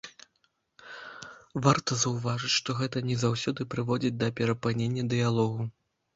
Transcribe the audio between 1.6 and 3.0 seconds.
Варта заўважыць, што гэта